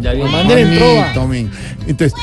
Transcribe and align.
Ya 0.00 0.12
viene. 0.12 0.30
Manden 0.30 0.58
en 0.58 0.78
trova. 0.78 1.12
Entonces, 1.86 2.14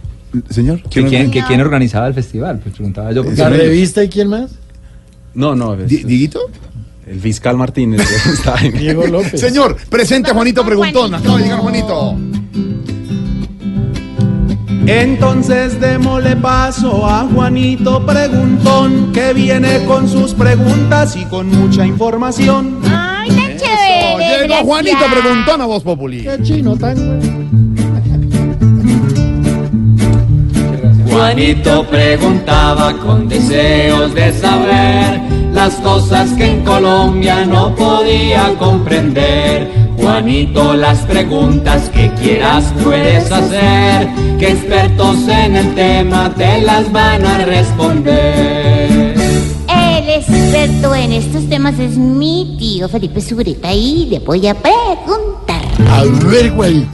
Señor. 0.49 0.81
¿Que 0.89 1.05
quién, 1.05 1.31
que 1.31 1.41
quién 1.43 1.61
organizaba 1.61 2.07
el 2.07 2.13
festival? 2.13 2.59
Pues 2.59 2.75
preguntaba 2.75 3.13
yo. 3.13 3.23
¿La 3.23 3.47
revista 3.49 4.03
y 4.03 4.09
quién 4.09 4.27
más? 4.27 4.51
No, 5.33 5.55
no, 5.55 5.75
es- 5.75 5.87
¿Diguito? 6.05 6.41
El 7.09 7.19
fiscal 7.19 7.57
Martínez. 7.57 8.01
está 8.33 8.57
ahí. 8.57 8.69
Diego 8.69 9.07
López. 9.07 9.39
Señor, 9.39 9.75
presente 9.89 10.31
a 10.31 10.33
Juanito 10.33 10.63
Preguntón. 10.63 11.15
Acaba 11.15 11.37
de 11.37 11.43
llegar 11.43 11.59
Juanito. 11.59 12.15
Entonces 14.85 15.79
démosle 15.79 16.35
paso 16.35 17.05
a 17.05 17.27
Juanito 17.33 18.05
Preguntón, 18.05 19.11
que 19.11 19.33
viene 19.33 19.85
con 19.85 20.07
sus 20.07 20.33
preguntas 20.33 21.15
y 21.15 21.25
con 21.25 21.47
mucha 21.49 21.85
información. 21.85 22.79
Ay, 22.85 23.29
tan 23.29 23.57
chévere. 23.57 24.47
Llegó. 24.47 24.55
Juanito 24.65 25.05
Preguntón 25.11 25.61
a 25.61 25.65
Voz 25.65 25.83
Populi. 25.83 26.27
chino 26.43 26.75
tan... 26.75 27.19
Juanito 31.09 31.85
preguntaba 31.89 32.93
con 32.93 33.27
deseos 33.27 34.13
de 34.13 34.31
saber 34.31 35.38
las 35.69 35.81
cosas 35.81 36.31
que 36.31 36.45
en 36.45 36.63
Colombia 36.63 37.45
no 37.45 37.75
podía 37.75 38.55
comprender. 38.57 39.69
Juanito, 39.97 40.73
las 40.73 40.99
preguntas 41.01 41.89
que 41.89 42.09
quieras 42.13 42.73
puedes 42.83 43.31
hacer, 43.31 44.09
que 44.39 44.49
expertos 44.49 45.27
en 45.27 45.55
el 45.57 45.75
tema 45.75 46.33
te 46.35 46.61
las 46.61 46.91
van 46.91 47.23
a 47.23 47.45
responder. 47.45 49.15
El 49.67 50.09
experto 50.09 50.95
en 50.95 51.11
estos 51.11 51.47
temas 51.47 51.77
es 51.77 51.97
mi 51.97 52.55
tío 52.57 52.89
Felipe 52.89 53.21
Sureta 53.21 53.71
y 53.71 54.07
le 54.07 54.19
voy 54.19 54.47
a 54.47 54.55
preguntar. 54.55 55.61
A 55.87 56.03
ver, 56.25 56.51
güey. 56.51 56.87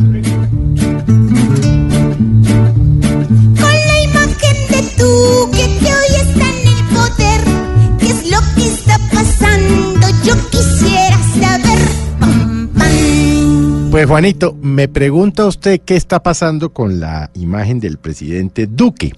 Pues 13.95 14.07
Juanito, 14.07 14.57
me 14.61 14.89
pregunta 14.89 15.45
usted 15.45 15.79
qué 15.79 15.95
está 15.95 16.21
pasando 16.21 16.73
con 16.73 16.99
la 16.99 17.31
imagen 17.33 17.79
del 17.79 17.97
presidente 17.97 18.67
Duque. 18.67 19.13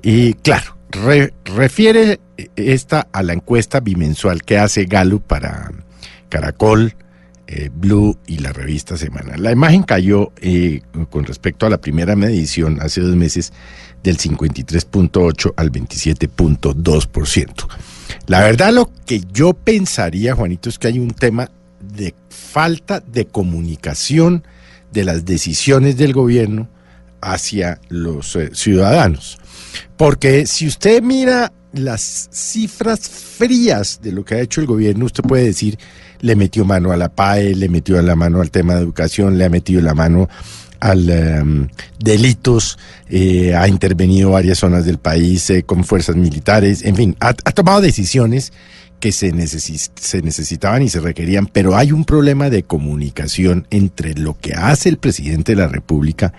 Y 0.00 0.32
claro, 0.32 0.78
re- 0.90 1.34
refiere 1.44 2.18
esta 2.56 3.06
a 3.12 3.22
la 3.22 3.34
encuesta 3.34 3.80
bimensual 3.80 4.44
que 4.44 4.56
hace 4.56 4.86
Gallup 4.86 5.24
para 5.24 5.70
Caracol, 6.30 6.94
eh, 7.46 7.68
Blue 7.70 8.16
y 8.26 8.38
la 8.38 8.54
revista 8.54 8.96
Semana. 8.96 9.36
La 9.36 9.52
imagen 9.52 9.82
cayó 9.82 10.32
eh, 10.40 10.80
con 11.10 11.24
respecto 11.26 11.66
a 11.66 11.68
la 11.68 11.76
primera 11.76 12.16
medición 12.16 12.80
hace 12.80 13.02
dos 13.02 13.14
meses 13.14 13.52
del 14.02 14.16
53.8 14.16 15.52
al 15.54 15.70
27.2%. 15.70 17.68
La 18.26 18.40
verdad 18.40 18.72
lo 18.72 18.90
que 19.04 19.20
yo 19.34 19.52
pensaría, 19.52 20.34
Juanito, 20.34 20.70
es 20.70 20.78
que 20.78 20.86
hay 20.86 20.98
un 20.98 21.10
tema 21.10 21.50
de 21.92 22.14
falta 22.28 23.00
de 23.00 23.26
comunicación 23.26 24.44
de 24.92 25.04
las 25.04 25.24
decisiones 25.24 25.96
del 25.96 26.12
gobierno 26.12 26.68
hacia 27.20 27.80
los 27.88 28.36
eh, 28.36 28.50
ciudadanos. 28.52 29.38
Porque 29.96 30.46
si 30.46 30.66
usted 30.66 31.02
mira 31.02 31.52
las 31.72 32.28
cifras 32.32 33.08
frías 33.08 34.00
de 34.02 34.12
lo 34.12 34.24
que 34.24 34.34
ha 34.34 34.40
hecho 34.40 34.60
el 34.60 34.66
gobierno, 34.66 35.06
usted 35.06 35.22
puede 35.22 35.44
decir, 35.44 35.78
le 36.20 36.36
metió 36.36 36.64
mano 36.64 36.92
a 36.92 36.96
la 36.96 37.08
PAE, 37.08 37.54
le 37.54 37.68
metió 37.68 38.00
la 38.02 38.16
mano 38.16 38.40
al 38.40 38.50
tema 38.50 38.74
de 38.74 38.82
educación, 38.82 39.38
le 39.38 39.44
ha 39.44 39.48
metido 39.48 39.80
la 39.80 39.94
mano 39.94 40.28
al 40.80 41.08
em, 41.08 41.68
delitos, 41.98 42.76
eh, 43.08 43.54
ha 43.54 43.68
intervenido 43.68 44.30
varias 44.32 44.58
zonas 44.58 44.84
del 44.84 44.98
país 44.98 45.48
eh, 45.50 45.62
con 45.62 45.84
fuerzas 45.84 46.16
militares, 46.16 46.84
en 46.84 46.96
fin, 46.96 47.16
ha, 47.20 47.28
ha 47.28 47.52
tomado 47.52 47.80
decisiones 47.80 48.52
que 49.02 49.10
se, 49.10 49.32
necesi- 49.34 49.90
se 49.96 50.22
necesitaban 50.22 50.80
y 50.84 50.88
se 50.88 51.00
requerían, 51.00 51.46
pero 51.46 51.76
hay 51.76 51.90
un 51.90 52.04
problema 52.04 52.50
de 52.50 52.62
comunicación 52.62 53.66
entre 53.70 54.14
lo 54.14 54.38
que 54.38 54.54
hace 54.54 54.88
el 54.90 54.96
presidente 54.98 55.52
de 55.52 55.60
la 55.60 55.66
República 55.66 56.32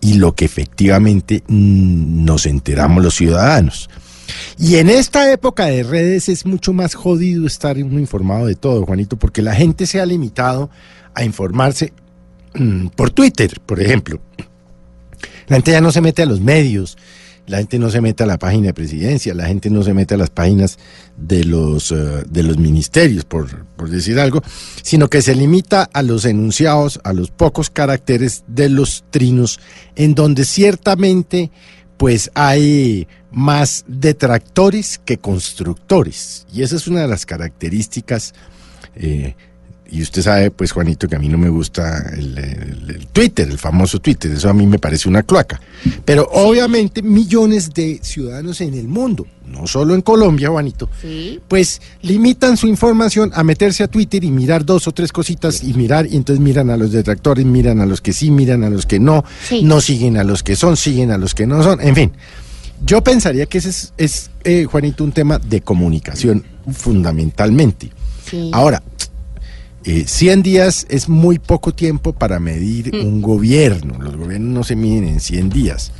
y 0.00 0.14
lo 0.14 0.34
que 0.34 0.46
efectivamente 0.46 1.42
nos 1.46 2.46
enteramos 2.46 3.04
los 3.04 3.14
ciudadanos. 3.16 3.90
Y 4.58 4.76
en 4.76 4.88
esta 4.88 5.30
época 5.30 5.66
de 5.66 5.82
redes 5.82 6.30
es 6.30 6.46
mucho 6.46 6.72
más 6.72 6.94
jodido 6.94 7.46
estar 7.46 7.76
uno 7.76 8.00
informado 8.00 8.46
de 8.46 8.54
todo, 8.54 8.86
Juanito, 8.86 9.18
porque 9.18 9.42
la 9.42 9.54
gente 9.54 9.84
se 9.84 10.00
ha 10.00 10.06
limitado 10.06 10.70
a 11.12 11.22
informarse 11.22 11.92
mm, 12.54 12.86
por 12.96 13.10
Twitter, 13.10 13.60
por 13.66 13.78
ejemplo. 13.78 14.20
La 15.48 15.56
gente 15.56 15.72
ya 15.72 15.82
no 15.82 15.92
se 15.92 16.00
mete 16.00 16.22
a 16.22 16.26
los 16.26 16.40
medios, 16.40 16.96
la 17.46 17.58
gente 17.58 17.78
no 17.78 17.90
se 17.90 18.00
mete 18.00 18.22
a 18.22 18.26
la 18.26 18.38
página 18.38 18.68
de 18.68 18.74
presidencia, 18.74 19.34
la 19.34 19.46
gente 19.46 19.70
no 19.70 19.82
se 19.82 19.94
mete 19.94 20.14
a 20.14 20.18
las 20.18 20.30
páginas 20.30 20.78
de 21.16 21.44
los, 21.44 21.92
eh, 21.92 22.24
de 22.28 22.42
los 22.42 22.58
ministerios, 22.58 23.24
por, 23.24 23.64
por 23.76 23.88
decir 23.88 24.18
algo, 24.18 24.42
sino 24.82 25.08
que 25.08 25.22
se 25.22 25.34
limita 25.34 25.88
a 25.92 26.02
los 26.02 26.24
enunciados, 26.24 27.00
a 27.04 27.12
los 27.12 27.30
pocos 27.30 27.70
caracteres 27.70 28.44
de 28.48 28.68
los 28.68 29.04
trinos, 29.10 29.60
en 29.94 30.14
donde 30.14 30.44
ciertamente 30.44 31.50
pues 31.96 32.30
hay 32.34 33.08
más 33.30 33.84
detractores 33.86 35.00
que 35.04 35.18
constructores. 35.18 36.46
Y 36.52 36.62
esa 36.62 36.76
es 36.76 36.86
una 36.88 37.00
de 37.00 37.08
las 37.08 37.24
características 37.24 38.34
eh, 38.94 39.34
y 39.90 40.02
usted 40.02 40.22
sabe, 40.22 40.50
pues 40.50 40.72
Juanito, 40.72 41.08
que 41.08 41.16
a 41.16 41.18
mí 41.18 41.28
no 41.28 41.38
me 41.38 41.48
gusta 41.48 42.10
el, 42.16 42.36
el- 42.38 42.90
el 42.96 43.06
Twitter, 43.08 43.48
el 43.48 43.58
famoso 43.58 43.98
Twitter, 44.00 44.32
eso 44.32 44.48
a 44.48 44.52
mí 44.54 44.66
me 44.66 44.78
parece 44.78 45.08
una 45.08 45.22
cloaca. 45.22 45.60
Pero 46.04 46.28
obviamente 46.32 47.02
millones 47.02 47.72
de 47.72 48.00
ciudadanos 48.02 48.60
en 48.60 48.74
el 48.74 48.88
mundo, 48.88 49.26
no 49.46 49.66
solo 49.66 49.94
en 49.94 50.02
Colombia, 50.02 50.48
Juanito, 50.50 50.88
Sí. 51.00 51.40
pues 51.48 51.80
limitan 52.02 52.56
su 52.56 52.66
información 52.66 53.30
a 53.34 53.44
meterse 53.44 53.84
a 53.84 53.88
Twitter 53.88 54.24
y 54.24 54.30
mirar 54.30 54.64
dos 54.64 54.88
o 54.88 54.92
tres 54.92 55.12
cositas 55.12 55.62
y 55.62 55.72
mirar, 55.74 56.06
y 56.06 56.16
entonces 56.16 56.42
miran 56.42 56.70
a 56.70 56.76
los 56.76 56.90
detractores, 56.92 57.44
miran 57.46 57.80
a 57.80 57.86
los 57.86 58.00
que 58.00 58.12
sí, 58.12 58.30
miran 58.30 58.64
a 58.64 58.70
los 58.70 58.86
que 58.86 58.98
no, 58.98 59.24
Sí. 59.48 59.62
no 59.62 59.80
siguen 59.80 60.16
a 60.16 60.24
los 60.24 60.42
que 60.42 60.56
son, 60.56 60.76
siguen 60.76 61.10
a 61.10 61.18
los 61.18 61.34
que 61.34 61.46
no 61.46 61.62
son, 61.62 61.80
en 61.80 61.94
fin. 61.94 62.12
Yo 62.84 63.02
pensaría 63.02 63.46
que 63.46 63.58
ese 63.58 63.70
es, 63.70 63.92
es, 63.96 64.30
eh, 64.44 64.64
Juanito, 64.64 65.02
un 65.04 65.12
tema 65.12 65.38
de 65.38 65.62
comunicación 65.62 66.44
fundamentalmente. 66.72 67.90
Sí. 68.28 68.50
Ahora, 68.52 68.82
eh, 69.86 70.04
100 70.06 70.42
días 70.42 70.86
es 70.90 71.08
muy 71.08 71.38
poco 71.38 71.72
tiempo 71.72 72.12
para 72.12 72.38
medir 72.40 72.94
un 72.94 73.22
gobierno. 73.22 73.98
Los 74.02 74.16
gobiernos 74.16 74.52
no 74.52 74.64
se 74.64 74.76
miden 74.76 75.06
en 75.08 75.20
100 75.20 75.48
días. 75.50 75.92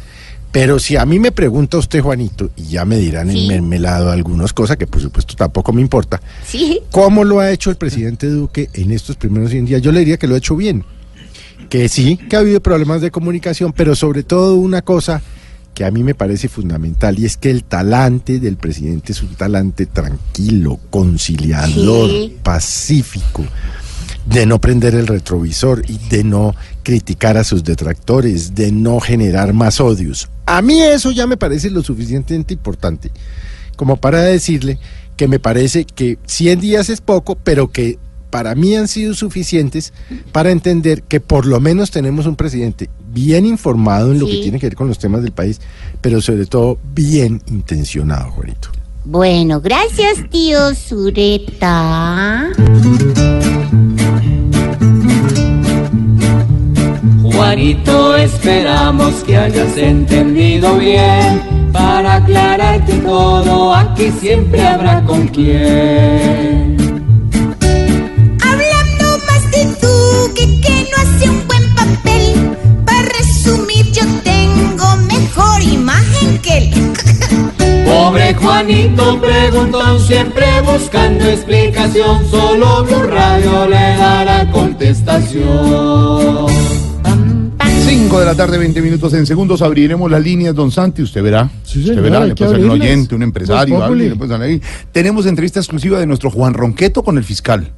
Pero 0.52 0.78
si 0.78 0.96
a 0.96 1.04
mí 1.04 1.18
me 1.18 1.32
pregunta 1.32 1.76
usted, 1.76 2.00
Juanito, 2.00 2.50
y 2.56 2.64
ya 2.68 2.84
me 2.84 2.96
dirán 2.96 3.28
en 3.30 3.36
Sí. 3.36 3.46
mermelado 3.48 4.10
algunas 4.10 4.52
cosas, 4.52 4.76
que 4.78 4.86
por 4.86 5.00
supuesto 5.02 5.34
tampoco 5.36 5.72
me 5.72 5.82
importa, 5.82 6.20
Sí. 6.46 6.80
¿cómo 6.90 7.24
lo 7.24 7.40
ha 7.40 7.50
hecho 7.50 7.68
el 7.70 7.76
presidente 7.76 8.26
Duque 8.28 8.70
en 8.72 8.90
estos 8.90 9.16
primeros 9.16 9.50
100 9.50 9.66
días? 9.66 9.82
Yo 9.82 9.92
le 9.92 10.00
diría 10.00 10.16
que 10.16 10.26
lo 10.26 10.34
ha 10.34 10.38
hecho 10.38 10.56
bien. 10.56 10.84
Que 11.68 11.88
sí, 11.88 12.16
que 12.16 12.36
ha 12.36 12.38
habido 12.38 12.60
problemas 12.60 13.00
de 13.02 13.10
comunicación, 13.10 13.72
pero 13.72 13.94
sobre 13.96 14.22
todo 14.22 14.54
una 14.54 14.82
cosa 14.82 15.20
que 15.76 15.84
a 15.84 15.90
mí 15.90 16.02
me 16.02 16.14
parece 16.14 16.48
fundamental 16.48 17.18
y 17.18 17.26
es 17.26 17.36
que 17.36 17.50
el 17.50 17.62
talante 17.62 18.40
del 18.40 18.56
presidente 18.56 19.12
es 19.12 19.22
un 19.22 19.34
talante 19.34 19.84
tranquilo, 19.84 20.80
conciliador, 20.88 22.08
Sí. 22.08 22.36
pacífico, 22.42 23.44
de 24.24 24.46
no 24.46 24.58
prender 24.58 24.94
el 24.94 25.06
retrovisor 25.06 25.82
y 25.86 25.98
de 26.08 26.24
no 26.24 26.54
criticar 26.82 27.36
a 27.36 27.44
sus 27.44 27.62
detractores, 27.62 28.54
de 28.54 28.72
no 28.72 29.00
generar 29.00 29.52
más 29.52 29.78
odios. 29.78 30.30
A 30.46 30.62
mí 30.62 30.80
eso 30.82 31.10
ya 31.10 31.26
me 31.26 31.36
parece 31.36 31.68
lo 31.68 31.82
suficientemente 31.82 32.54
importante 32.54 33.10
como 33.76 33.98
para 33.98 34.22
decirle 34.22 34.78
que 35.18 35.28
me 35.28 35.38
parece 35.38 35.84
que 35.84 36.16
100 36.24 36.58
días 36.60 36.88
es 36.88 37.02
poco, 37.02 37.34
pero 37.36 37.70
que 37.70 37.98
para 38.36 38.54
mí 38.54 38.76
han 38.76 38.86
sido 38.86 39.14
suficientes 39.14 39.94
para 40.30 40.50
entender 40.50 41.02
que 41.04 41.20
por 41.20 41.46
lo 41.46 41.58
menos 41.58 41.90
tenemos 41.90 42.26
un 42.26 42.36
presidente 42.36 42.90
bien 43.14 43.46
informado 43.46 44.12
en 44.12 44.18
lo 44.18 44.26
que 44.26 44.42
tiene 44.42 44.58
que 44.58 44.66
ver 44.66 44.76
con 44.76 44.88
los 44.88 44.98
temas 44.98 45.22
del 45.22 45.32
país, 45.32 45.58
pero 46.02 46.20
sobre 46.20 46.44
todo 46.44 46.76
bien 46.92 47.40
intencionado, 47.46 48.30
Juanito. 48.32 48.68
Bueno, 49.06 49.62
gracias, 49.62 50.28
tío 50.28 50.74
Sureta. 50.74 52.50
Juanito, 57.22 58.16
esperamos 58.16 59.14
que 59.24 59.34
hayas 59.34 59.78
entendido 59.78 60.76
bien. 60.76 61.70
Para 61.72 62.16
aclararte 62.16 62.98
todo, 62.98 63.72
aquí 63.72 64.10
siempre 64.20 64.60
habrá 64.60 65.02
con 65.04 65.26
quién. 65.28 66.85
Pobre 77.84 78.34
Juanito 78.34 79.20
preguntón, 79.20 80.00
siempre 80.00 80.46
buscando 80.62 81.24
explicación. 81.24 82.28
Solo 82.30 82.84
Blue 82.84 83.02
Radio 83.04 83.66
le 83.68 83.96
dará 83.96 84.50
contestación. 84.50 86.46
5 87.86 88.18
de 88.20 88.26
la 88.26 88.34
tarde, 88.34 88.58
20 88.58 88.82
minutos. 88.82 89.14
En 89.14 89.24
segundos 89.26 89.62
abriremos 89.62 90.10
las 90.10 90.22
líneas, 90.22 90.54
don 90.54 90.70
Santi. 90.70 91.02
Usted 91.02 91.22
verá. 91.22 91.48
Sí, 91.62 91.78
usted 91.80 92.02
verá. 92.02 92.24
Le 92.24 92.34
puede 92.34 92.50
ser 92.50 92.64
un 92.64 92.70
oyente, 92.70 93.14
un 93.14 93.22
empresario, 93.22 93.78
Populi. 93.78 94.08
le 94.08 94.16
puede. 94.16 94.60
Tenemos 94.92 95.26
entrevista 95.26 95.60
exclusiva 95.60 95.98
de 96.00 96.06
nuestro 96.06 96.30
Juan 96.30 96.54
Ronqueto 96.54 97.02
con 97.02 97.18
el 97.18 97.24
fiscal. 97.24 97.72